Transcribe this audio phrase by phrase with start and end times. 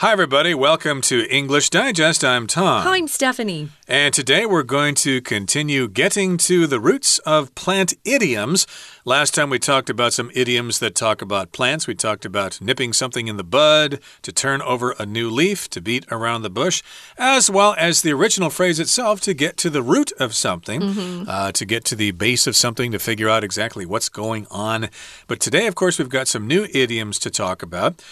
[0.00, 0.52] Hi, everybody.
[0.52, 2.22] Welcome to English Digest.
[2.22, 2.82] I'm Tom.
[2.82, 3.70] Hi, I'm Stephanie.
[3.88, 8.66] And today we're going to continue getting to the roots of plant idioms.
[9.06, 11.86] Last time we talked about some idioms that talk about plants.
[11.86, 15.80] We talked about nipping something in the bud, to turn over a new leaf, to
[15.80, 16.82] beat around the bush,
[17.16, 20.92] as well as the original phrase itself to get to the root of something, mm
[20.92, 21.26] -hmm.
[21.26, 24.88] uh, to get to the base of something, to figure out exactly what's going on.
[25.26, 28.02] But today, of course, we've got some new idioms to talk about.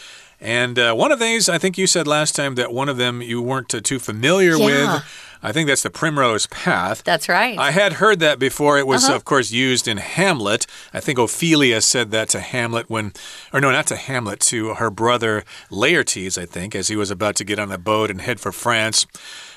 [0.45, 3.23] And uh, one of these, I think you said last time that one of them
[3.23, 4.95] you weren't uh, too familiar yeah.
[4.95, 5.05] with.
[5.43, 7.03] I think that's the primrose path.
[7.03, 7.59] That's right.
[7.59, 8.79] I had heard that before.
[8.79, 9.17] It was, uh -huh.
[9.17, 10.67] of course, used in Hamlet.
[10.93, 13.13] I think Ophelia said that to Hamlet when,
[13.53, 17.37] or no, not to Hamlet, to her brother Laertes, I think, as he was about
[17.37, 19.07] to get on a boat and head for France.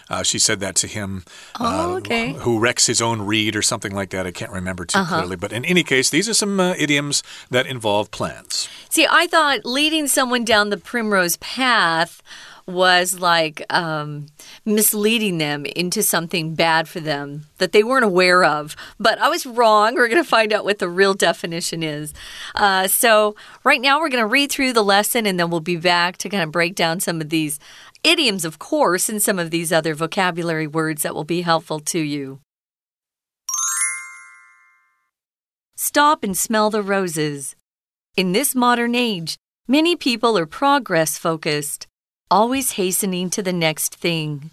[0.09, 1.23] Uh, she said that to him.
[1.59, 2.33] Oh, uh, okay.
[2.33, 4.25] Who wrecks his own reed or something like that.
[4.25, 5.17] I can't remember too uh -huh.
[5.17, 5.35] clearly.
[5.35, 8.69] But in any case, these are some uh, idioms that involve plants.
[8.89, 12.21] See, I thought leading someone down the primrose path
[12.67, 14.25] was like um,
[14.65, 18.75] misleading them into something bad for them that they weren't aware of.
[18.99, 19.95] But I was wrong.
[19.95, 22.13] We're going to find out what the real definition is.
[22.55, 25.77] Uh, so, right now, we're going to read through the lesson and then we'll be
[25.77, 27.57] back to kind of break down some of these
[28.03, 31.99] idioms, of course, and some of these other vocabulary words that will be helpful to
[31.99, 32.39] you.
[35.75, 37.55] Stop and smell the roses.
[38.15, 41.87] In this modern age, many people are progress focused,
[42.31, 44.49] always hastening to the next thing.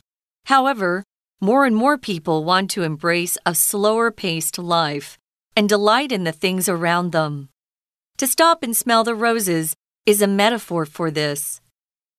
[0.46, 1.02] However,
[1.40, 5.18] more and more people want to embrace a slower paced life
[5.56, 7.48] and delight in the things around them.
[8.18, 9.74] To stop and smell the roses
[10.06, 11.60] is a metaphor for this.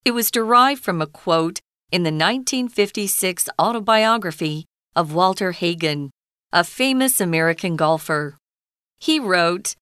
[0.05, 1.59] It was derived from a quote
[1.91, 6.11] in the 1956 autobiography of Walter Hagen,
[6.53, 8.37] a famous American golfer.
[8.99, 9.75] He wrote,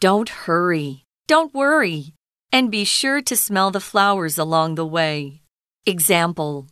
[0.00, 2.14] Don't hurry, don't worry,
[2.50, 5.42] and be sure to smell the flowers along the way.
[5.84, 6.66] Example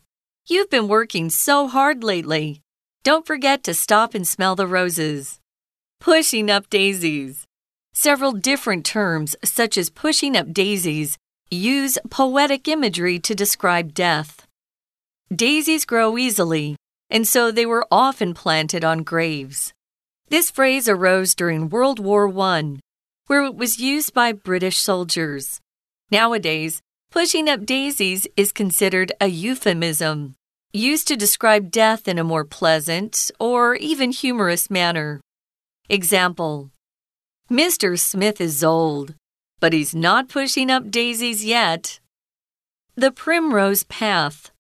[0.48, 2.62] You've been working so hard lately.
[3.02, 5.38] Don't forget to stop and smell the roses.
[6.00, 7.44] Pushing up daisies.
[7.92, 11.18] Several different terms, such as pushing up daisies,
[11.50, 14.46] use poetic imagery to describe death.
[15.34, 16.76] Daisies grow easily,
[17.10, 19.72] and so they were often planted on graves.
[20.28, 22.78] This phrase arose during World War I,
[23.26, 25.60] where it was used by British soldiers.
[26.10, 26.80] Nowadays,
[27.10, 30.34] pushing up daisies is considered a euphemism,
[30.72, 35.20] used to describe death in a more pleasant or even humorous manner.
[35.88, 36.70] Example
[37.50, 37.98] Mr.
[37.98, 39.14] Smith is old,
[39.60, 42.00] but he's not pushing up daisies yet.
[42.94, 44.50] The Primrose Path.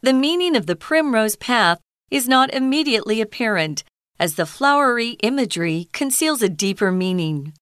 [0.00, 1.80] The meaning of the Primrose Path
[2.10, 3.84] is not immediately apparent,
[4.18, 7.52] as the flowery imagery conceals a deeper meaning.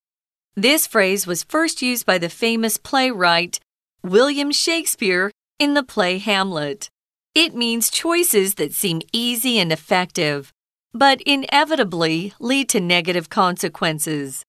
[0.55, 3.61] This phrase was first used by the famous playwright
[4.03, 6.89] William Shakespeare in the play Hamlet.
[7.35, 10.53] It means choices that seem easy and effective,
[10.95, 14.43] but inevitably lead to negative consequences.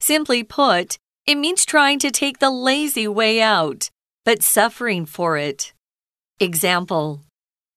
[0.00, 3.90] Simply put, it means trying to take the lazy way out,
[4.24, 5.72] but suffering for it.
[6.40, 7.22] Example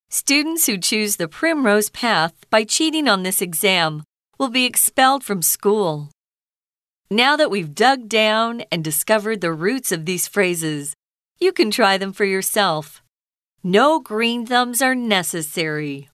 [0.09, 4.03] Students who choose the primrose path by cheating on this exam
[4.39, 6.09] will be expelled from school.
[7.09, 10.93] Now that we've dug down and discovered the roots of these phrases,
[11.39, 13.01] you can try them for yourself.
[13.63, 16.09] No green thumbs are necessary.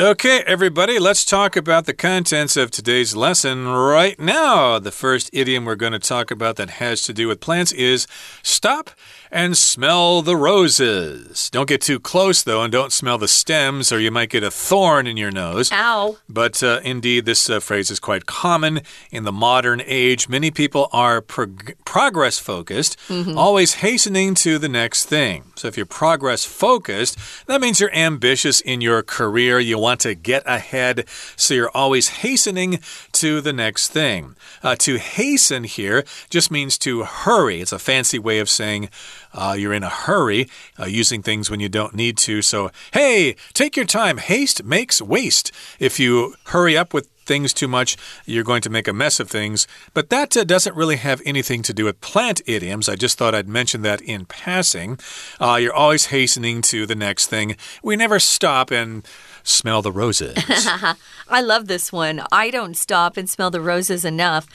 [0.00, 4.78] Okay, everybody, let's talk about the contents of today's lesson right now.
[4.78, 8.06] The first idiom we're going to talk about that has to do with plants is
[8.44, 8.92] stop
[9.32, 11.50] and smell the roses.
[11.50, 14.52] Don't get too close, though, and don't smell the stems, or you might get a
[14.52, 15.72] thorn in your nose.
[15.72, 16.16] Ow.
[16.28, 20.28] But uh, indeed, this uh, phrase is quite common in the modern age.
[20.28, 23.36] Many people are prog progress focused, mm -hmm.
[23.36, 25.42] always hastening to the next thing.
[25.56, 29.58] So if you're progress focused, that means you're ambitious in your career.
[29.60, 31.04] You want to get ahead,
[31.36, 32.80] so you're always hastening
[33.12, 34.36] to the next thing.
[34.62, 37.60] Uh, to hasten here just means to hurry.
[37.60, 38.88] It's a fancy way of saying,
[39.32, 40.48] uh, you're in a hurry,
[40.78, 42.42] uh, using things when you don't need to.
[42.42, 44.18] So, hey, take your time.
[44.18, 45.52] Haste makes waste.
[45.78, 49.30] If you hurry up with things too much, you're going to make a mess of
[49.30, 49.68] things.
[49.94, 52.88] But that uh, doesn't really have anything to do with plant idioms.
[52.88, 54.98] I just thought I'd mention that in passing.
[55.38, 57.56] Uh, you're always hastening to the next thing.
[57.82, 59.06] We never stop and
[59.48, 60.36] smell the roses.
[61.28, 62.22] I love this one.
[62.30, 64.46] I don't stop and smell the roses enough.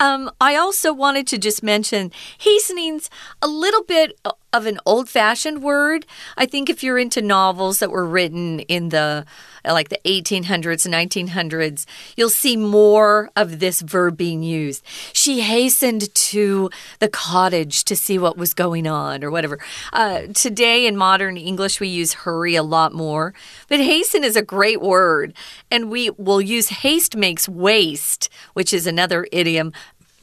[0.00, 3.10] Um, I also wanted to just mention hastening's
[3.40, 4.18] a little bit
[4.54, 6.06] of an old fashioned word.
[6.36, 9.26] I think if you're into novels that were written in the
[9.72, 11.86] like the 1800s, 1900s,
[12.16, 14.84] you'll see more of this verb being used.
[15.12, 19.58] She hastened to the cottage to see what was going on, or whatever.
[19.92, 23.32] Uh, today in modern English, we use hurry a lot more,
[23.68, 25.32] but hasten is a great word,
[25.70, 29.72] and we will use haste makes waste, which is another idiom.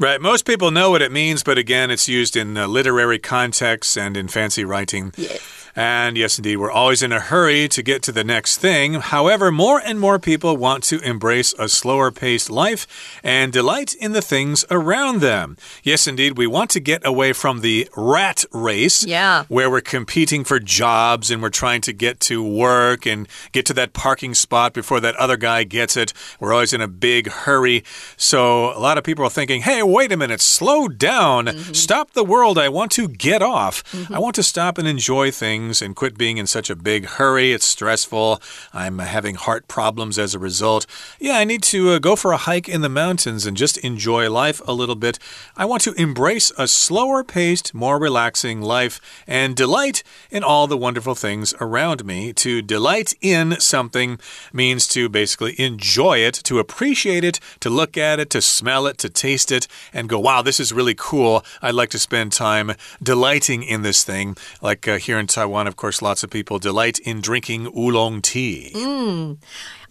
[0.01, 0.19] Right.
[0.19, 4.17] Most people know what it means, but again, it's used in uh, literary contexts and
[4.17, 5.13] in fancy writing.
[5.15, 5.60] Yes.
[5.75, 8.95] And yes, indeed, we're always in a hurry to get to the next thing.
[8.95, 14.11] However, more and more people want to embrace a slower paced life and delight in
[14.11, 15.57] the things around them.
[15.83, 19.05] Yes, indeed, we want to get away from the rat race.
[19.05, 19.45] Yeah.
[19.47, 23.73] Where we're competing for jobs and we're trying to get to work and get to
[23.73, 26.13] that parking spot before that other guy gets it.
[26.39, 27.83] We're always in a big hurry.
[28.17, 31.45] So a lot of people are thinking, hey, wait a minute, slow down.
[31.45, 31.75] Mm -hmm.
[31.75, 32.57] Stop the world.
[32.57, 33.83] I want to get off.
[33.93, 34.15] Mm -hmm.
[34.15, 37.05] I want to stop and enjoy things things and quit being in such a big
[37.05, 37.53] hurry.
[37.53, 38.41] It's stressful.
[38.73, 40.85] I'm having heart problems as a result.
[41.19, 44.29] Yeah, I need to uh, go for a hike in the mountains and just enjoy
[44.29, 45.19] life a little bit.
[45.55, 50.77] I want to embrace a slower paced, more relaxing life and delight in all the
[50.77, 52.33] wonderful things around me.
[52.33, 54.19] To delight in something
[54.51, 58.97] means to basically enjoy it, to appreciate it, to look at it, to smell it,
[58.99, 61.45] to taste it, and go, wow, this is really cool.
[61.61, 62.71] I'd like to spend time
[63.01, 64.35] delighting in this thing.
[64.61, 65.50] Like uh, here in Taiwan.
[65.51, 68.71] Taiwan, of course, lots of people delight in drinking oolong tea.
[68.73, 69.37] Mm.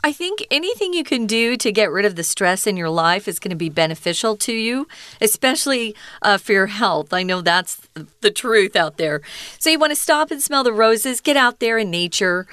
[0.02, 3.28] I think anything you can do to get rid of the stress in your life
[3.28, 4.88] is going to be beneficial to you,
[5.20, 7.12] especially uh, for your health.
[7.12, 7.78] I know that's
[8.22, 9.20] the truth out there.
[9.58, 12.46] So you want to stop and smell the roses, get out there in nature.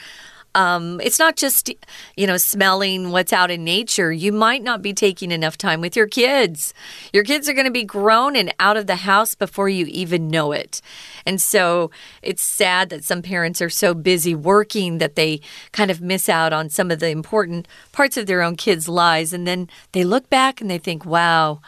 [0.56, 1.72] Um, it's not just,
[2.16, 4.12] you know, smelling what's out in nature.
[4.12, 6.74] You might not be taking enough time with your kids.
[7.14, 10.30] Your kids are going to be grown and out of the house before you even
[10.30, 10.82] know it.
[11.26, 11.92] And so
[12.24, 15.42] it's sad that some parents are so busy working that they
[15.74, 19.34] kind of miss out on some of the important parts of their own kids' lives.
[19.34, 21.62] And then they look back and they think, wow.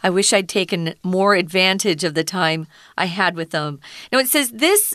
[0.00, 3.80] I wish I'd taken more advantage of the time I had with them.
[4.12, 4.94] Now, it says this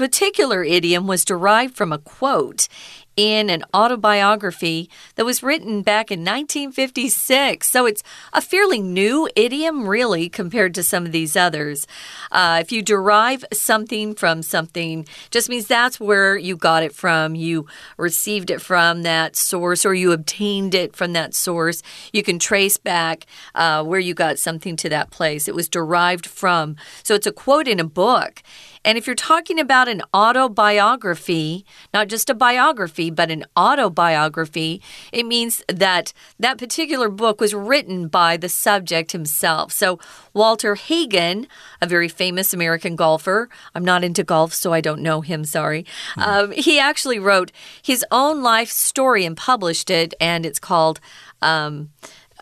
[0.00, 2.68] particular idiom was derived from a quote
[3.16, 7.68] in an autobiography that was written back in 1956.
[7.68, 8.02] So it's
[8.32, 11.86] a fairly new idiom, really, compared to some of these others.
[12.32, 17.34] Uh, if you derive something from something, just means that's where you got it from.
[17.34, 17.66] You
[17.98, 21.82] received it from that source or you obtained it from that source.
[22.10, 25.46] You can trace back uh, where you got something to that place.
[25.46, 26.76] It was derived from.
[27.02, 28.42] So it's a quote in a book.
[28.84, 34.80] And if you're talking about an autobiography, not just a biography, but an autobiography,
[35.12, 39.72] it means that that particular book was written by the subject himself.
[39.72, 39.98] So,
[40.32, 41.46] Walter Hagen,
[41.82, 45.84] a very famous American golfer, I'm not into golf, so I don't know him, sorry.
[46.16, 46.22] Mm.
[46.22, 51.00] Um, he actually wrote his own life story and published it, and it's called.
[51.42, 51.90] Um,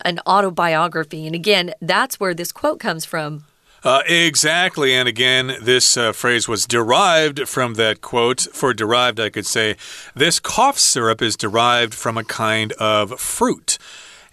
[0.05, 1.27] an autobiography.
[1.27, 3.45] And again, that's where this quote comes from.
[3.85, 4.93] Uh, exactly.
[4.93, 8.41] And again, this uh, phrase was derived from that quote.
[8.53, 9.77] For derived, I could say,
[10.15, 13.79] this cough syrup is derived from a kind of fruit.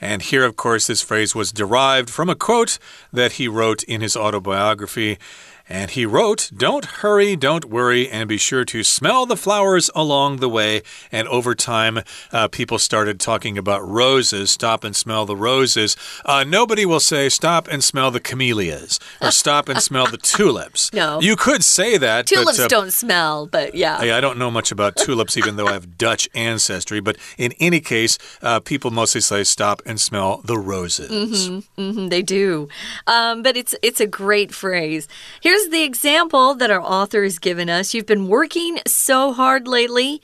[0.01, 2.79] And here, of course, this phrase was derived from a quote
[3.13, 5.17] that he wrote in his autobiography.
[5.67, 10.37] And he wrote, Don't hurry, don't worry, and be sure to smell the flowers along
[10.37, 10.83] the way.
[11.11, 12.01] And over time,
[12.31, 14.51] uh, people started talking about roses.
[14.51, 15.97] Stop and smell the roses.
[16.23, 20.93] Uh, nobody will say, Stop and smell the camellias or stop and smell the tulips.
[20.93, 21.19] No.
[21.19, 22.27] You could say that.
[22.27, 23.97] Tulips but, uh, don't smell, but yeah.
[23.99, 26.99] I, I, don't know much about tulips, even though I have Dutch ancestry.
[26.99, 31.09] But in any case, uh, people mostly say, Stop and smell the roses.
[31.09, 32.67] Mm -hmm, mm -hmm, they do.
[33.07, 35.07] Um, but it's, it's a great phrase.
[35.41, 37.93] Here's Here's the example that our author has given us.
[37.93, 40.21] You've been working so hard lately.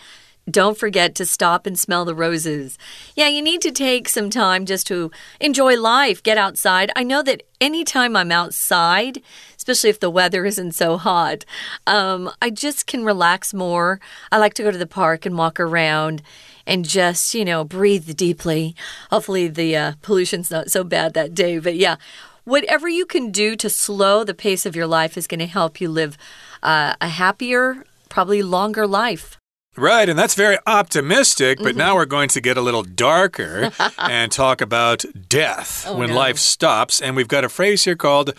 [0.50, 2.78] Don't forget to stop and smell the roses.
[3.16, 5.10] Yeah, you need to take some time just to
[5.40, 6.92] enjoy life, get outside.
[6.98, 9.22] I know that anytime I'm outside,
[9.56, 11.46] especially if the weather isn't so hot,
[11.88, 14.02] um, I just can relax more.
[14.34, 16.24] I like to go to the park and walk around
[16.68, 18.76] and just, you know, breathe deeply.
[19.10, 21.58] Hopefully, the uh, pollution's not so bad that day.
[21.58, 21.96] But yeah,
[22.44, 25.82] whatever you can do to slow the pace of your life is going to help
[25.82, 26.18] you live
[26.64, 29.38] uh, a happier, probably longer life.
[29.78, 31.78] Right, and that's very optimistic, but mm -hmm.
[31.78, 36.26] now we're going to get a little darker and talk about death oh, when no.
[36.26, 37.02] life stops.
[37.02, 38.34] And we've got a phrase here called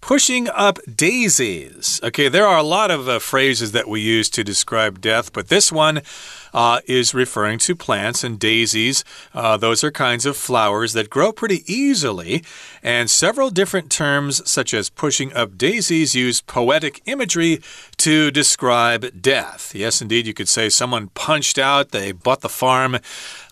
[0.00, 2.00] pushing up daisies.
[2.02, 5.48] Okay, there are a lot of uh, phrases that we use to describe death, but
[5.48, 6.02] this one
[6.52, 9.04] uh, is referring to plants and daisies.
[9.34, 12.42] Uh, those are kinds of flowers that grow pretty easily.
[12.82, 17.60] And several different terms, such as pushing up daisies, use poetic imagery
[17.98, 19.74] to describe death.
[19.74, 22.98] Yes, indeed, you could say someone punched out, they bought the farm.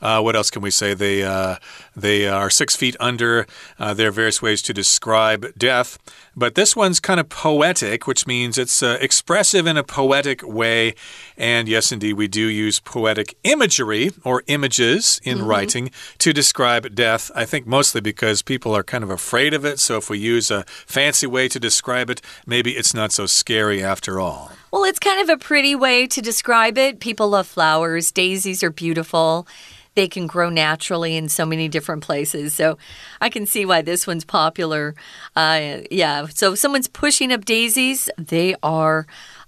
[0.03, 0.95] Uh, what else can we say?
[0.95, 1.57] They, uh,
[1.95, 3.47] they are six feet under.
[3.79, 5.99] Uh, there are various ways to describe death.
[6.37, 10.95] But this one's kind of poetic, which means it's uh, expressive in a poetic way.
[11.37, 15.49] And yes, indeed, we do use poetic imagery or images in mm -hmm.
[15.49, 17.31] writing to describe death.
[17.43, 19.81] I think mostly because people are kind of afraid of it.
[19.81, 23.85] So if we use a fancy way to describe it, maybe it's not so scary
[23.85, 24.51] after all.
[24.73, 27.01] Well, it's kind of a pretty way to describe it.
[27.01, 29.47] People love flowers, daisies are beautiful
[29.95, 32.55] they can grow naturally in so many different places.
[32.55, 32.79] So
[33.21, 34.95] I can see why this one's popular.
[35.35, 39.07] Uh, yeah, so if someone's pushing up daisies, they are.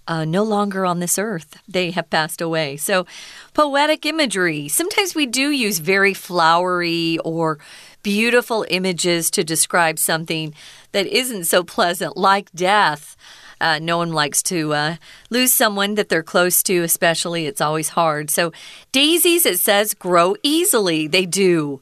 [0.09, 1.59] Uh, no longer on this earth.
[1.69, 2.77] They have passed away.
[2.77, 3.07] So,
[3.55, 4.67] poetic imagery.
[4.67, 7.59] Sometimes we do use very flowery or
[8.03, 10.55] beautiful images to describe something
[10.91, 13.17] that isn't so pleasant, like death.
[13.61, 14.97] Uh, no one likes to uh,
[15.31, 17.47] lose someone that they're close to, especially.
[17.47, 18.29] It's always hard.
[18.29, 18.53] So,
[18.91, 21.07] daisies, it says, grow easily.
[21.07, 21.81] They do.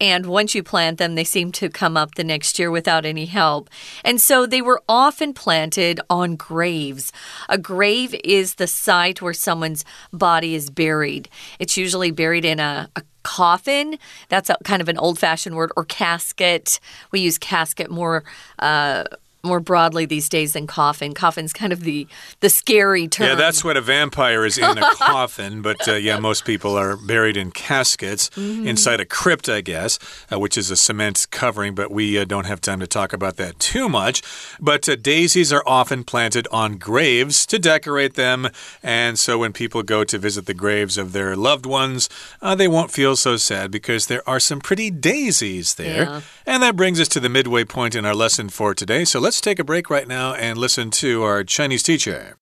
[0.00, 3.26] And once you plant them, they seem to come up the next year without any
[3.26, 3.68] help.
[4.04, 7.12] And so they were often planted on graves.
[7.48, 11.28] A grave is the site where someone's body is buried.
[11.58, 13.98] It's usually buried in a, a coffin.
[14.28, 16.80] That's a, kind of an old fashioned word, or casket.
[17.10, 18.24] We use casket more.
[18.58, 19.04] Uh,
[19.42, 21.14] more broadly these days than coffin.
[21.14, 22.06] Coffin's kind of the
[22.40, 23.28] the scary term.
[23.28, 25.62] Yeah, that's what a vampire is in a coffin.
[25.62, 28.66] But uh, yeah, most people are buried in caskets mm -hmm.
[28.66, 29.98] inside a crypt, I guess,
[30.32, 31.74] uh, which is a cement covering.
[31.74, 34.22] But we uh, don't have time to talk about that too much.
[34.60, 38.48] But uh, daisies are often planted on graves to decorate them,
[38.82, 42.08] and so when people go to visit the graves of their loved ones,
[42.42, 46.04] uh, they won't feel so sad because there are some pretty daisies there.
[46.04, 46.20] Yeah.
[46.46, 49.04] And that brings us to the midway point in our lesson for today.
[49.04, 52.37] So let's Let's take a break right now and listen to our Chinese teacher.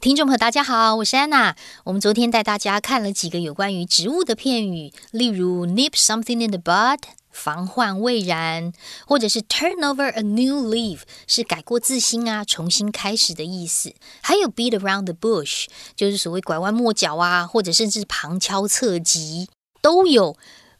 [0.00, 1.56] 听众朋友，大家好，我是安娜。
[1.84, 6.98] 我们昨天带大家看了几个有关于植物的片语，例如 nip something in the bud，
[7.30, 8.72] 防患未然，
[9.06, 13.94] 或者是 turn over a new leaf，是改过自新啊，重新开始的意思。
[14.22, 15.66] 还有 beat around the bush，
[15.96, 19.48] 就是所谓拐弯抹角啊，或者甚至旁敲侧击，
[19.82, 20.36] 都有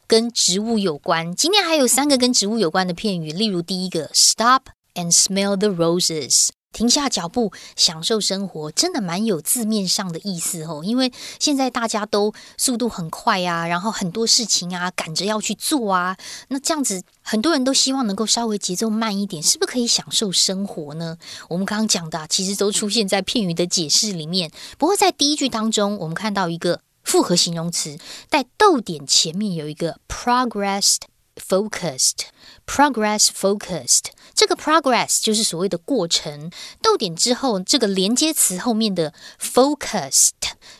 [0.07, 1.35] 跟植物有关。
[1.35, 4.61] 今天还有三个跟植物有关的片语，例如第一个 stop。
[4.96, 10.80] And smell the roses，停下脚步，享受生活，真的蛮有字面上的意思哦。
[10.82, 16.16] 因为现在大家都速度很快啊，然后很多事情啊赶着要去做啊，
[16.48, 21.18] 那这样子很多人都希望能够稍微节奏慢一点，是不是可以享受生活呢？
[21.50, 24.50] 我们刚刚讲的其实都出现在片语的解释里面。
[24.78, 27.98] 不过在第一句当中，我们看到一个复合形容词
[28.30, 31.02] 带逗点，前面有一个 progressed。
[31.48, 32.26] Focused,
[32.66, 36.50] progress focused，这个 progress 就是所谓的过程。
[36.82, 40.30] 逗点之后，这个连接词后面的 focused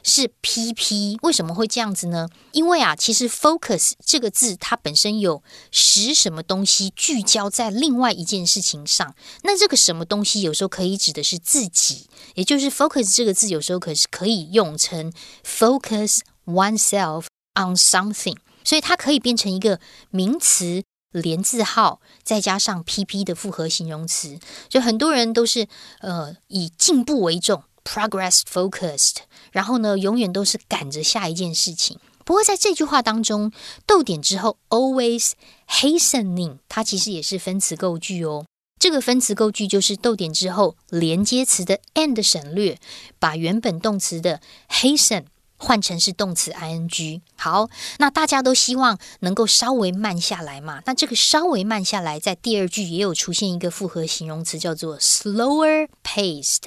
[0.02, 2.28] 是 pp，为什么会这样子呢？
[2.52, 9.14] 因为啊，其实 focus 这个字它本身有使什么东西聚焦在另外一件事情上。
[9.42, 15.12] 那这个什么东西有时候可以指的是自己，也就是 focus 这个字有时候可是可以用成
[15.44, 18.36] focus oneself on something。
[18.66, 19.78] 所以它可以变成一个
[20.10, 20.82] 名词
[21.12, 24.40] 连字号，再加上 pp 的复合形容词。
[24.68, 25.68] 就很多人都是
[26.00, 29.18] 呃以进步为重，progress focused，
[29.52, 32.00] 然后呢永远都是赶着下一件事情。
[32.24, 33.52] 不过在这句话当中，
[33.86, 35.30] 逗点之后 always
[35.68, 38.44] hastening，它其实也是分词构句哦。
[38.80, 42.78] 这个分词构句就是逗点之后连接词的 and 省略，
[43.20, 45.26] 把原本动词的 hasten。
[45.58, 50.82] 换成是动词 ing，好，那大家都希望能够稍微慢下来嘛？
[50.84, 56.64] 那这个稍微慢下来，在第二句也有出现一个复合形容词，叫做 slower paced。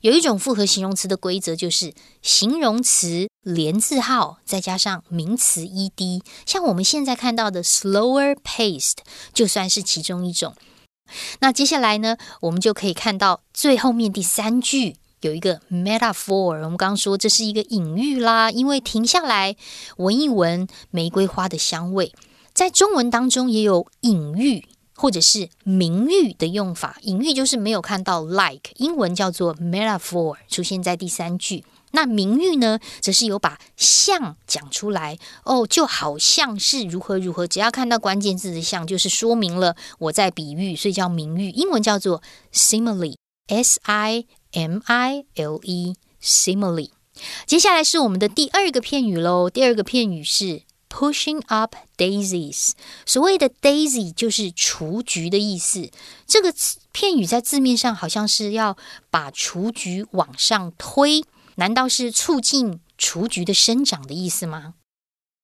[0.00, 8.98] 有一种复合形容词的规则，就是形容词连字号再加上名词 ed，像我们现在看到的 slower paced，
[9.32, 10.54] 就算是其中一种。
[11.40, 14.96] 那接下来呢，我们就可以看到最后面第三句。
[15.26, 19.56] 有一个 metaphor，我们刚刚说这是一个隐喻啦，因为停下来
[19.96, 22.12] 闻一闻玫瑰花的香味，
[22.52, 26.98] 在中文当中也有隐喻或者是明喻的用法。
[27.02, 31.64] 隐喻就是没有看到 like，英文叫做 metaphor，出现在第三句。
[31.92, 37.46] 那名誉呢，则是有把像讲出来哦，就好像是如何如何。
[37.46, 41.50] 只要看到关键字的像，就是说明了我在比喻，所以叫名誉。
[41.50, 42.20] 英文叫做
[42.52, 46.91] simile，s i m i l e，simile。
[47.45, 49.49] 接下来是我们的第二个片语喽。
[49.49, 52.71] 第二个片语是 pushing up daisies。
[53.05, 55.91] 所谓的 daisy 就是雏菊的意思。
[56.25, 56.53] 这个
[56.91, 58.77] 片语在字面上好像是要
[59.09, 61.23] 把雏菊往上推。
[61.55, 64.75] 难道是促进雏菊的生长的意思吗？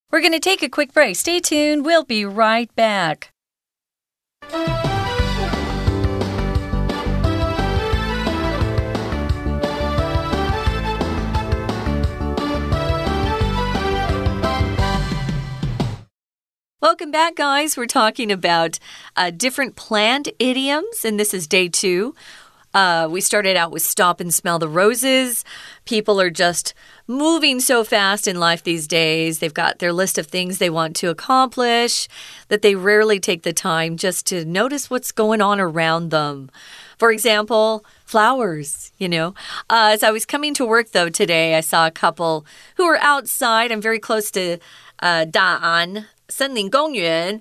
[0.10, 1.16] We're going to take a quick break.
[1.16, 1.84] Stay tuned.
[1.84, 3.32] We'll be right back.
[16.83, 17.77] Welcome back, guys.
[17.77, 18.79] We're talking about
[19.15, 22.15] uh, different plant idioms, and this is day two.
[22.73, 25.45] Uh, we started out with stop and smell the roses.
[25.85, 26.73] People are just
[27.07, 29.41] moving so fast in life these days.
[29.41, 32.09] They've got their list of things they want to accomplish
[32.49, 36.51] that they rarely take the time just to notice what's going on around them.
[36.97, 39.35] For example, flowers, you know.
[39.69, 42.47] Uh, as I was coming to work, though, today, I saw a couple
[42.77, 43.71] who were outside.
[43.71, 44.57] I'm very close to
[45.03, 47.41] uh, Da'an, 森林公园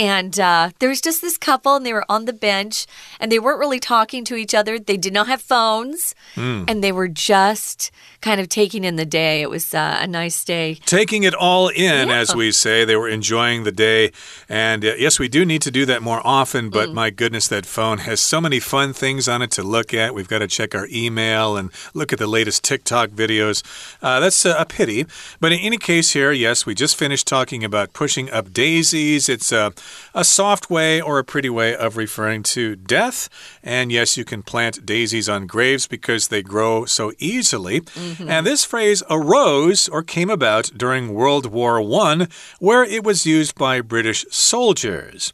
[0.00, 2.86] and uh, there was just this couple, and they were on the bench,
[3.20, 4.78] and they weren't really talking to each other.
[4.78, 6.64] They did not have phones, mm.
[6.66, 7.90] and they were just
[8.22, 9.42] kind of taking in the day.
[9.42, 10.76] It was uh, a nice day.
[10.86, 12.14] Taking it all in, yeah.
[12.14, 12.84] as we say.
[12.84, 14.12] They were enjoying the day.
[14.48, 16.94] And uh, yes, we do need to do that more often, but mm.
[16.94, 20.14] my goodness, that phone has so many fun things on it to look at.
[20.14, 23.62] We've got to check our email and look at the latest TikTok videos.
[24.02, 25.06] Uh, that's a pity.
[25.40, 29.28] But in any case, here, yes, we just finished talking about pushing up daisies.
[29.28, 29.72] It's a
[30.14, 33.28] a soft way or a pretty way of referring to death.
[33.62, 37.80] And yes, you can plant daisies on graves because they grow so easily.
[37.80, 38.30] Mm -hmm.
[38.30, 42.26] And this phrase arose or came about during World War I,
[42.58, 45.32] where it was used by British soldiers.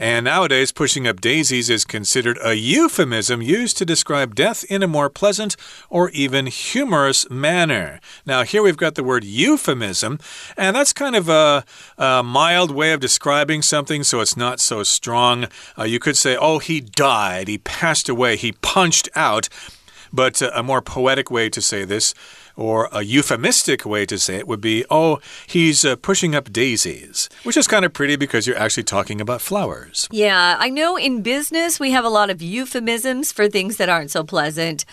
[0.00, 4.88] And nowadays, pushing up daisies is considered a euphemism used to describe death in a
[4.88, 5.56] more pleasant
[5.90, 8.00] or even humorous manner.
[8.24, 10.18] Now, here we've got the word euphemism,
[10.56, 11.66] and that's kind of a,
[11.98, 15.48] a mild way of describing something, so it's not so strong.
[15.78, 19.50] Uh, you could say, oh, he died, he passed away, he punched out.
[20.14, 22.14] But uh, a more poetic way to say this
[22.60, 27.30] or a euphemistic way to say it would be, oh, he's uh, pushing up daisies,
[27.42, 30.06] which is kind of pretty because you're actually talking about flowers.
[30.10, 34.10] Yeah, I know in business we have a lot of euphemisms for things that aren't
[34.10, 34.84] so pleasant.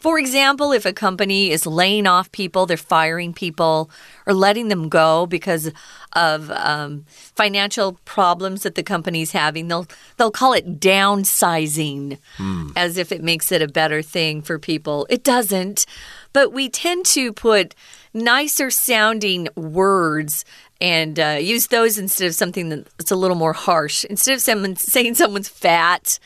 [0.00, 3.90] For example, if a company is laying off people, they're firing people
[4.26, 5.70] or letting them go because
[6.12, 12.72] of um, financial problems that the company's having, they'll they'll call it downsizing, mm.
[12.76, 15.06] as if it makes it a better thing for people.
[15.08, 15.86] It doesn't
[16.36, 17.74] but we tend to put
[18.12, 20.44] nicer sounding words
[20.82, 24.04] and uh, use those instead of something that's a little more harsh.
[24.04, 26.18] Instead of someone saying someone's fat,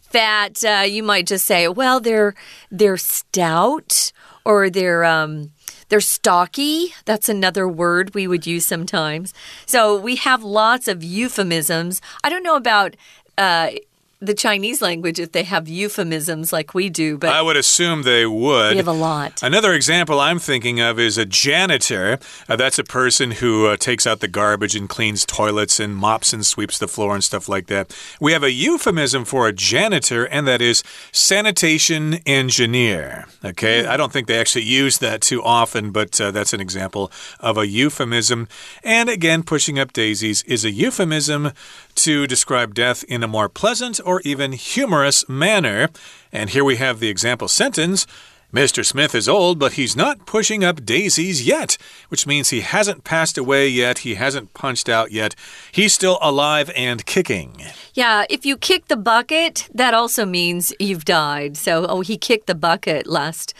[0.00, 2.34] fat, uh, you might just say, well, they're
[2.72, 4.10] they're stout
[4.44, 5.52] or they're um,
[5.88, 6.92] they're stocky.
[7.04, 9.32] That's another word we would use sometimes.
[9.66, 12.00] So we have lots of euphemisms.
[12.24, 12.96] I don't know about.
[13.38, 13.70] Uh,
[14.20, 18.26] the Chinese language if they have euphemisms like we do, but I would assume they
[18.26, 18.72] would.
[18.72, 19.42] We have a lot.
[19.42, 22.18] Another example I'm thinking of is a janitor.
[22.48, 26.32] Uh, that's a person who uh, takes out the garbage and cleans toilets and mops
[26.32, 27.96] and sweeps the floor and stuff like that.
[28.20, 33.26] We have a euphemism for a janitor, and that is sanitation engineer.
[33.44, 33.88] Okay, mm.
[33.88, 37.58] I don't think they actually use that too often, but uh, that's an example of
[37.58, 38.48] a euphemism.
[38.82, 41.52] And again, pushing up daisies is a euphemism
[41.96, 45.88] to describe death in a more pleasant or even humorous manner.
[46.32, 48.06] And here we have the example sentence.
[48.54, 48.86] Mr.
[48.86, 51.76] Smith is old, but he's not pushing up daisies yet,
[52.08, 53.98] which means he hasn't passed away yet.
[53.98, 55.34] He hasn't punched out yet.
[55.72, 57.60] He's still alive and kicking.
[57.94, 61.56] Yeah, if you kick the bucket, that also means you've died.
[61.56, 63.54] So, oh, he kicked the bucket last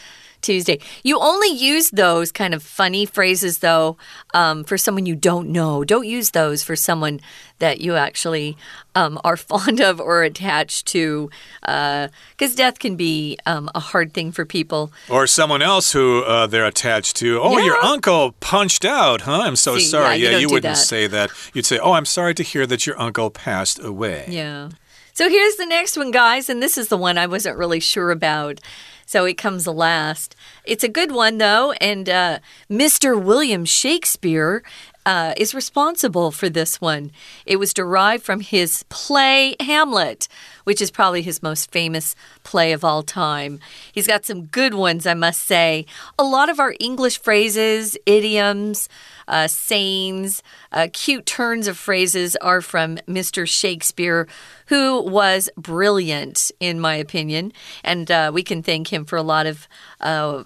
[0.44, 0.78] Tuesday.
[1.02, 3.96] You only use those kind of funny phrases, though,
[4.34, 5.84] um, for someone you don't know.
[5.84, 7.20] Don't use those for someone
[7.58, 8.56] that you actually
[8.94, 11.30] um, are fond of or attached to,
[11.60, 14.92] because uh, death can be um, a hard thing for people.
[15.08, 17.40] Or someone else who uh, they're attached to.
[17.40, 17.64] Oh, yeah.
[17.64, 19.40] your uncle punched out, huh?
[19.42, 20.16] I'm so See, sorry.
[20.16, 20.76] Yeah, you, yeah, you wouldn't that.
[20.76, 21.30] say that.
[21.54, 24.26] You'd say, Oh, I'm sorry to hear that your uncle passed away.
[24.28, 24.68] Yeah.
[25.14, 28.10] So here's the next one, guys, and this is the one I wasn't really sure
[28.10, 28.60] about.
[29.06, 30.34] So it comes last.
[30.64, 31.72] It's a good one, though.
[31.72, 32.38] And uh,
[32.70, 33.20] Mr.
[33.20, 34.62] William Shakespeare
[35.06, 37.10] uh, is responsible for this one.
[37.44, 40.28] It was derived from his play Hamlet,
[40.64, 43.60] which is probably his most famous play of all time.
[43.92, 45.86] He's got some good ones, I must say.
[46.18, 48.88] A lot of our English phrases, idioms,
[49.28, 53.48] uh, sayings, uh, cute turns of phrases are from Mr.
[53.48, 54.26] Shakespeare,
[54.66, 57.52] who was brilliant, in my opinion.
[57.82, 59.68] And uh, we can thank him for a lot of
[60.00, 60.44] uh,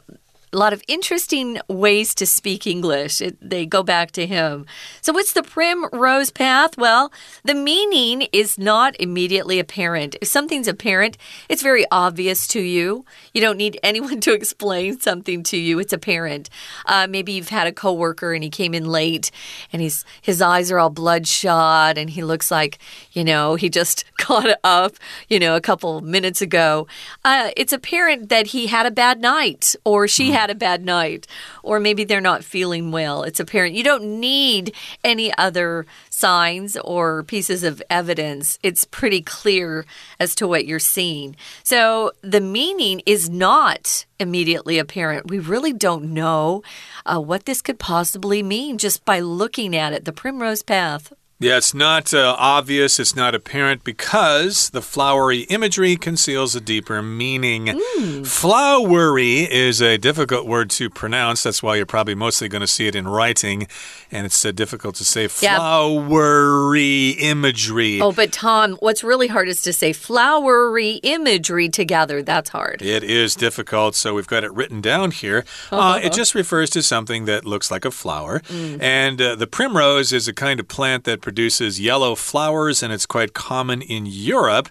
[0.52, 3.20] a lot of interesting ways to speak English.
[3.20, 4.66] It, they go back to him.
[5.00, 6.76] So, what's the primrose path?
[6.78, 7.12] Well,
[7.44, 10.16] the meaning is not immediately apparent.
[10.20, 13.04] If something's apparent, it's very obvious to you.
[13.34, 15.78] You don't need anyone to explain something to you.
[15.78, 16.48] It's apparent.
[16.86, 19.30] Uh, maybe you've had a coworker and he came in late,
[19.72, 22.78] and he's his eyes are all bloodshot, and he looks like
[23.12, 24.94] you know he just got up,
[25.28, 26.86] you know, a couple minutes ago.
[27.24, 31.26] Uh, it's apparent that he had a bad night or she had a bad night,
[31.62, 33.24] or maybe they're not feeling well.
[33.24, 33.74] It's apparent.
[33.74, 34.72] You don't need
[35.02, 38.58] any other signs or pieces of evidence.
[38.62, 39.84] It's pretty clear
[40.20, 41.34] as to what you're seeing.
[41.64, 45.28] So the meaning is not immediately apparent.
[45.28, 46.62] We really don't know
[47.04, 50.04] uh, what this could possibly mean just by looking at it.
[50.04, 51.12] The primrose path.
[51.40, 57.00] Yeah, it's not uh, obvious, it's not apparent because the flowery imagery conceals a deeper
[57.00, 57.66] meaning.
[57.66, 58.26] Mm.
[58.26, 61.44] Flowery is a difficult word to pronounce.
[61.44, 63.68] That's why you're probably mostly going to see it in writing,
[64.10, 68.00] and it's uh, difficult to say flowery imagery.
[68.00, 72.20] Oh, but Tom, what's really hard is to say flowery imagery together.
[72.20, 72.82] That's hard.
[72.82, 75.44] It is difficult, so we've got it written down here.
[75.70, 78.82] Uh, it just refers to something that looks like a flower, Mm.
[78.82, 83.04] and uh, the primrose is a kind of plant that produces yellow flowers, and it's
[83.04, 84.68] quite common in Europe.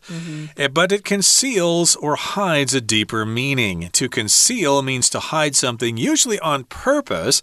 [0.57, 3.89] Eh, But it conceals or hides a deeper meaning.
[3.99, 7.41] To conceal means to hide something, usually on purpose.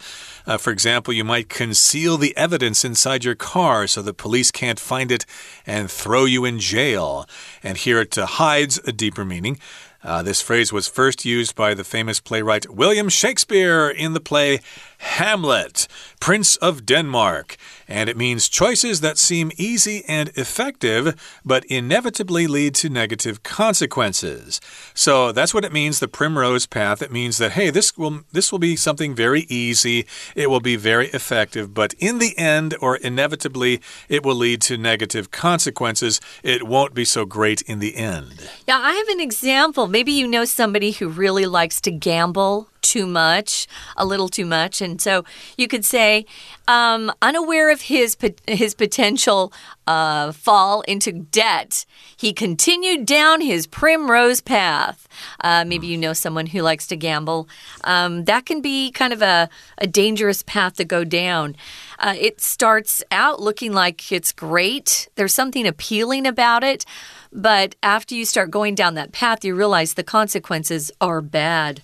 [0.49, 4.81] Uh, for example, you might conceal the evidence inside your car so the police can't
[4.81, 5.25] find it
[5.65, 7.25] and throw you in jail.
[7.63, 9.59] And here it uh, hides a deeper meaning.
[10.03, 14.61] Uh, this phrase was first used by the famous playwright William Shakespeare in the play
[14.99, 15.84] Hamlet,
[16.25, 17.59] Prince of Denmark.
[17.87, 24.59] And it means choices that seem easy and effective, but inevitably lead to negative consequences.
[24.95, 27.03] So that's what it means, the primrose path.
[27.03, 30.77] It means that, hey, this will, this will be something very easy, it will be
[30.77, 36.23] very effective, but in the end, or inevitably, it will lead to negative consequences.
[36.43, 38.49] It won't be so great in the end.
[38.67, 39.89] Yeah, I have an example.
[39.89, 43.67] Maybe you know somebody who really likes to gamble too much,
[43.97, 45.25] a little too much, and so
[45.57, 46.27] you could say,
[46.69, 48.17] um, unaware of his
[48.47, 49.53] his potential
[49.87, 51.85] uh, fall into debt,
[52.17, 55.09] he continued down his primrose path.
[55.41, 57.49] Uh, maybe you know someone who likes to gamble.
[57.83, 61.57] Um, that can be kind of a, a dangerous path to go down.
[61.99, 65.09] Uh, it starts out looking like it's great.
[65.17, 66.85] There's something appealing about it.
[67.33, 71.83] But after you start going down that path, you realize the consequences are bad.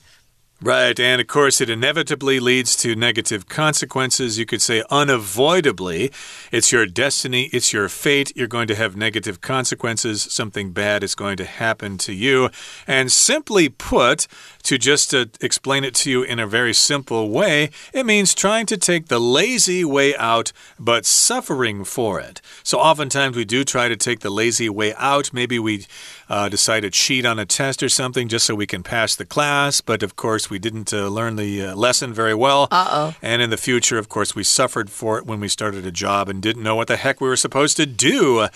[0.63, 4.39] Right, and of course, it inevitably leads to negative consequences.
[4.39, 6.13] You could say unavoidably.
[6.53, 8.31] It's your destiny, it's your fate.
[8.37, 10.21] You're going to have negative consequences.
[10.21, 12.51] Something bad is going to happen to you.
[12.87, 14.27] And simply put,
[14.65, 18.67] to just uh, explain it to you in a very simple way, it means trying
[18.67, 22.43] to take the lazy way out, but suffering for it.
[22.63, 25.33] So oftentimes we do try to take the lazy way out.
[25.33, 25.87] Maybe we
[26.31, 29.27] uh, decide to cheat on a test or something just so we can pass the
[29.27, 32.69] class, but of course we didn't uh, learn the uh, lesson very well.
[32.71, 33.15] Uh oh.
[33.21, 36.29] And in the future, of course, we suffered for it when we started a job
[36.29, 38.47] and didn't know what the heck we were supposed to do.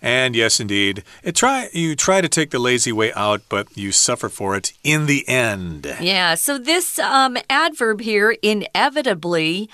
[0.00, 3.92] And yes, indeed, it try you try to take the lazy way out, but you
[3.92, 5.96] suffer for it in the end.
[6.00, 9.68] Yeah, so this um, adverb here, inevitably,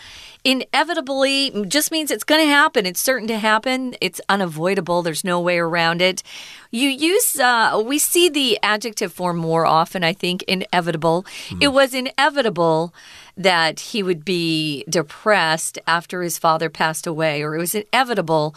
[0.45, 2.87] inevitably just means it's going to happen.
[2.87, 3.97] It's certain to happen.
[4.01, 5.03] It's unavoidable.
[5.03, 6.23] There's no way around it.
[6.71, 11.25] You use, uh, we see the adjective form more often, I think, inevitable.
[11.61, 12.93] It was inevitable
[13.37, 18.55] that he would be depressed after his father passed away, or it was inevitable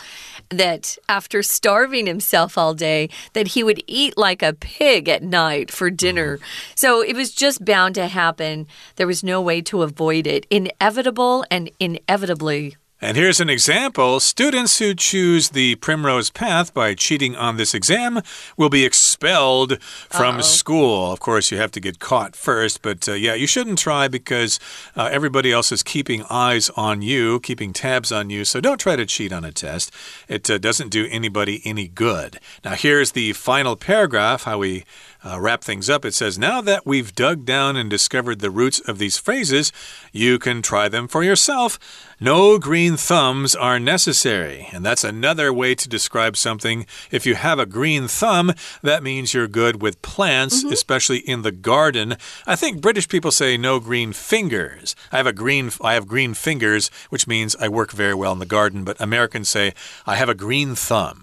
[0.49, 5.71] that after starving himself all day, that he would eat like a pig at night
[5.71, 6.37] for dinner.
[6.37, 6.71] Mm-hmm.
[6.75, 8.67] So it was just bound to happen.
[8.95, 10.45] There was no way to avoid it.
[10.49, 12.77] Inevitable and inevitably.
[12.99, 14.19] And here's an example.
[14.19, 18.21] Students who choose the primrose path by cheating on this exam
[18.57, 20.41] will be expelled from Uh-oh.
[20.41, 21.11] school.
[21.11, 24.59] Of course, you have to get caught first, but uh, yeah, you shouldn't try because
[24.95, 28.43] uh, everybody else is keeping eyes on you, keeping tabs on you.
[28.43, 29.93] So don't try to cheat on a test.
[30.27, 32.39] It uh, doesn't do anybody any good.
[32.65, 34.85] Now, here's the final paragraph, how we
[35.27, 38.79] uh, wrap things up, it says, Now that we've dug down and discovered the roots
[38.79, 39.71] of these phrases,
[40.11, 41.77] you can try them for yourself.
[42.19, 44.69] No green thumbs are necessary.
[44.71, 46.87] And that's another way to describe something.
[47.11, 50.73] If you have a green thumb, that means you're good with plants, mm -hmm.
[50.73, 52.17] especially in the garden.
[52.47, 54.95] I think British people say no green fingers.
[55.11, 58.39] I have a green I have green fingers, which means I work very well in
[58.39, 59.73] the garden, but Americans say
[60.05, 61.17] I have a green thumb.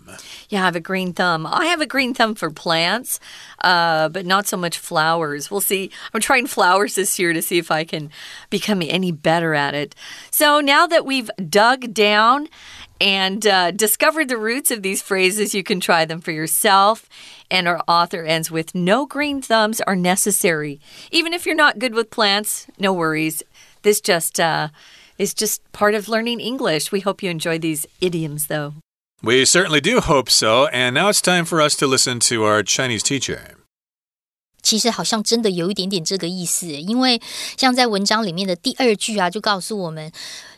[0.56, 1.46] I have a green thumb.
[1.46, 3.20] I have a green thumb for plants,
[3.62, 5.50] uh, but not so much flowers.
[5.50, 5.90] We'll see.
[6.12, 8.10] I'm trying flowers this year to see if I can
[8.50, 9.94] become any better at it.
[10.30, 12.48] So now that we've dug down
[13.00, 17.08] and uh, discovered the roots of these phrases, you can try them for yourself.
[17.50, 20.80] And our author ends with No green thumbs are necessary.
[21.10, 23.42] Even if you're not good with plants, no worries.
[23.82, 24.68] This just uh,
[25.18, 26.90] is just part of learning English.
[26.90, 28.74] We hope you enjoy these idioms, though.
[29.23, 30.67] We certainly do hope so.
[30.67, 33.55] And now it's time for us to listen to our Chinese teacher.
[34.61, 37.21] 其实好像真的有一点点这个意思，因为
[37.57, 40.11] 像在文章里面的第二句啊，就告诉我们。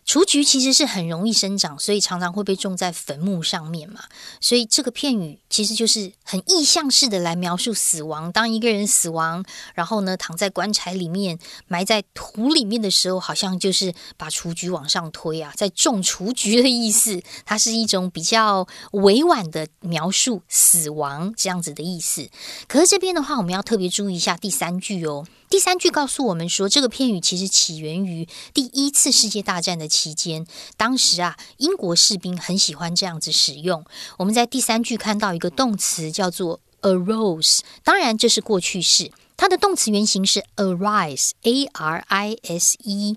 [0.07, 4.05] 雏菊其实是很容易生长，所以常常会被种在坟墓上面嘛。
[4.40, 8.31] 所以这个片语其实就是很意象式的来描述死亡。
[8.31, 17.21] 当一个人死亡，然后呢躺在棺材里面，埋在土里面的时候，好像就是把雏菊往上推啊，在种雏菊的意思。
[17.45, 22.31] 它是一种比较委婉的描述死亡这样子的意思。
[22.69, 25.27] 可是这边的话，我们要特别注意一下第三句哦。
[25.48, 30.46] 第三句告诉我们说，这个片语其实起源于第一次世界大战的期间。
[30.76, 33.85] 当时啊，英国士兵很喜欢这样子使用。
[34.18, 43.16] 我们在第三句看到一个动词叫做 arose，当然这是过去式，它的动词原型是 arise，a r i s e。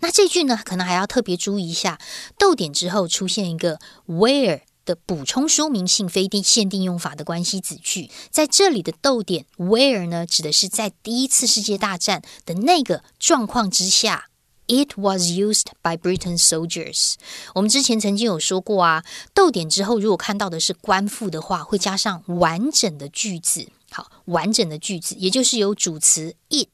[0.00, 2.00] 那这句呢，可能还要特别注意一下，
[2.36, 3.78] 逗点之后出现一个
[4.08, 4.62] where。
[4.90, 14.30] 的补充说明性非定限定用法的关系子句，在这里的逗点 where 呢，指的是在第一次世界大战的那个状况之下
[14.66, 17.14] ，it was used by Britain soldiers。
[17.54, 23.68] 我们之前曾经有说过啊，逗点之后如果看到的是官复的话，会加上完整的句子。
[23.92, 26.68] 好，完整的句子，也就是有主词 it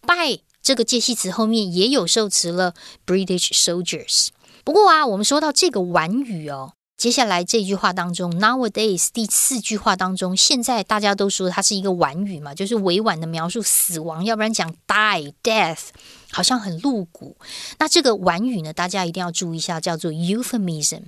[0.00, 2.72] by 这个介系词后面也有受词了
[3.04, 4.28] British soldiers。
[4.64, 6.72] 不过啊，我们说到这个完语哦。
[7.02, 15.88] 接下来这句话当中，nowadays 第四句话当中，现在大家都说它是一个婉语嘛，就是委婉的描述死亡，要不然讲 die death，
[16.30, 17.36] 好像很露骨。
[17.80, 21.00] 那这个婉语呢，大家一定要注意一下，叫做 euphemism。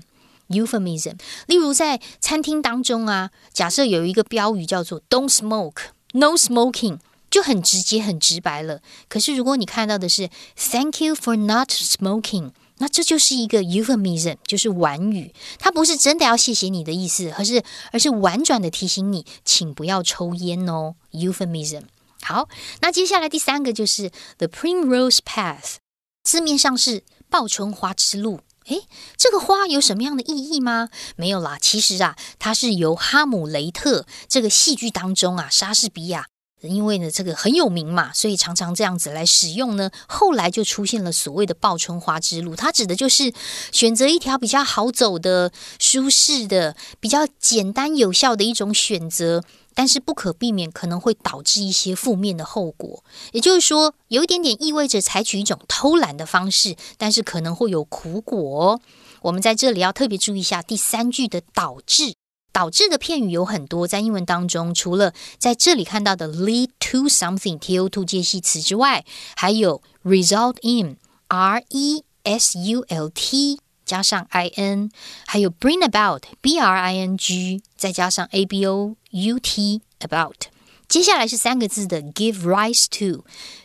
[0.48, 6.98] euphemism，例如在餐厅当中啊，假设有一个标语叫做 don't smoke，no smoking，
[7.30, 8.80] 就很直接很直白了。
[9.08, 12.50] 可是如果你看到的是 thank you for not smoking。
[12.78, 20.96] 那这就是一个 euphemism，就是婉语，它不是真的要谢谢你的意思，而是而是婉转的提醒你，请不要抽烟哦。
[21.12, 21.84] euphemism。
[22.22, 22.48] 好，
[22.80, 25.76] 那接下来第三个就是 the primrose path，
[26.24, 28.40] 字面上是报春花之路。
[28.66, 30.88] 诶，这个花有什么样的意义吗？
[31.16, 36.26] 没有啦，其实啊，它是由哈姆雷特这个戏剧当中啊，莎士比亚。
[36.68, 39.90] 因为呢，这个很有名嘛，所以常常这样子来使用呢。
[40.08, 43.32] 后来就出现了所谓的“报春花之路”，它指的就是
[43.72, 49.42] 选择一条比较好走的、舒适的、比较简单有效的一种选择，
[49.74, 53.04] 但是不可避免可能会导致一些负面的后果。
[53.32, 58.80] 也就是说，有一点点意味着采取一种偷懒的方式，但是可能会有苦果。
[59.22, 62.14] 我们在这里要特别注意一下第三句的导致。
[62.54, 73.58] 导致的片语有很多，在英文当中，除了在这里看到的 lead to something T O to 介系词之外，还有 result in R E S U L T
[73.84, 74.90] 加上 I N，
[75.26, 80.46] 还有 bring about B R I N G 再加上 A B O U T about。
[80.86, 83.24] 接下来是三个字的 give rise to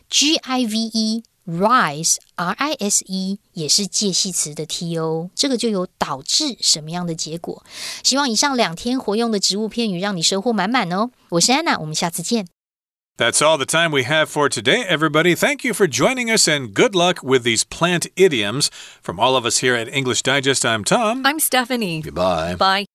[0.10, 1.24] G I V E。
[1.49, 7.63] rise r i s e 也是介系词的 t o，这个就有导致什么样的结果？
[8.03, 11.11] 希望以上两天活用的植物片语让你收获满满哦！
[11.31, 12.47] 我是安娜，我们下次见。
[13.17, 15.37] That's all the time we have for today, everybody.
[15.37, 18.71] Thank you for joining us and good luck with these plant idioms.
[19.03, 21.25] From all of us here at English Digest, I'm Tom.
[21.25, 22.01] I'm Stephanie.
[22.01, 22.57] Goodbye.
[22.57, 22.87] Bye.